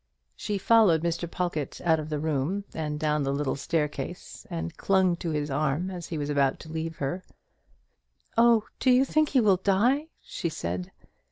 She 0.35 0.57
followed 0.57 1.03
Mr. 1.03 1.29
Pawlkatt 1.29 1.79
out 1.81 1.99
of 1.99 2.09
the 2.09 2.17
room, 2.17 2.63
and 2.73 2.99
down 2.99 3.21
the 3.21 3.31
little 3.31 3.55
staircase, 3.55 4.47
and 4.49 4.75
clung 4.75 5.15
to 5.17 5.29
his 5.29 5.51
arm 5.51 5.91
as 5.91 6.07
he 6.07 6.17
was 6.17 6.31
about 6.31 6.59
to 6.61 6.71
leave 6.71 6.95
her. 6.95 7.23
"Oh, 8.35 8.63
do 8.79 8.89
you 8.89 9.05
think 9.05 9.29
he 9.29 9.39
will 9.41 9.57
die?" 9.57 10.07
she 10.19 10.49
said. 10.49 10.91